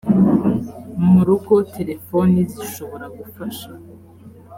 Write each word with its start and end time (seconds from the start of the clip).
mu 1.09 1.21
rugo 1.27 1.53
terefoni 1.75 2.39
zishobora 2.53 3.05
gufasha 3.17 3.69